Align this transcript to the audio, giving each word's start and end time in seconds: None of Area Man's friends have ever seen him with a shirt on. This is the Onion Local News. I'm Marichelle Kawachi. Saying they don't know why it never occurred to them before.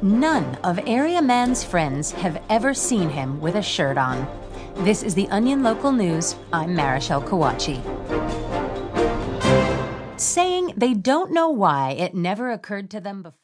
None 0.00 0.54
of 0.62 0.78
Area 0.86 1.20
Man's 1.20 1.64
friends 1.64 2.12
have 2.12 2.40
ever 2.48 2.72
seen 2.72 3.10
him 3.10 3.40
with 3.40 3.56
a 3.56 3.62
shirt 3.62 3.98
on. 3.98 4.28
This 4.84 5.02
is 5.02 5.12
the 5.12 5.26
Onion 5.28 5.64
Local 5.64 5.90
News. 5.90 6.36
I'm 6.52 6.76
Marichelle 6.76 7.26
Kawachi. 7.26 7.82
Saying 10.16 10.74
they 10.76 10.94
don't 10.94 11.32
know 11.32 11.48
why 11.48 11.96
it 11.98 12.14
never 12.14 12.52
occurred 12.52 12.90
to 12.90 13.00
them 13.00 13.24
before. 13.24 13.38